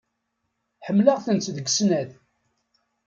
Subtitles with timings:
[0.85, 2.11] Ḥemmleɣ-tent deg snat.